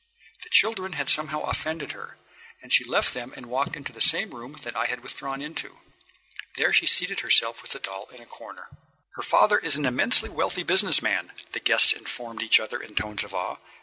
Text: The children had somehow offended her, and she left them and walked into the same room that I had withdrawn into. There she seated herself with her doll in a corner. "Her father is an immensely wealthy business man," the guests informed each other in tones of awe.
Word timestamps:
The 0.43 0.49
children 0.49 0.93
had 0.93 1.11
somehow 1.11 1.41
offended 1.41 1.91
her, 1.91 2.17
and 2.59 2.73
she 2.73 2.83
left 2.83 3.13
them 3.13 3.35
and 3.35 3.45
walked 3.45 3.75
into 3.75 3.93
the 3.93 4.01
same 4.01 4.31
room 4.33 4.53
that 4.63 4.75
I 4.75 4.85
had 4.85 5.01
withdrawn 5.03 5.43
into. 5.43 5.77
There 6.55 6.73
she 6.73 6.87
seated 6.87 7.19
herself 7.19 7.61
with 7.61 7.73
her 7.73 7.77
doll 7.79 8.09
in 8.09 8.19
a 8.19 8.25
corner. 8.25 8.65
"Her 9.13 9.21
father 9.21 9.59
is 9.59 9.75
an 9.75 9.85
immensely 9.85 10.29
wealthy 10.31 10.63
business 10.63 11.03
man," 11.03 11.31
the 11.51 11.59
guests 11.59 11.93
informed 11.93 12.41
each 12.41 12.59
other 12.59 12.81
in 12.81 12.95
tones 12.95 13.23
of 13.23 13.35
awe. 13.35 13.57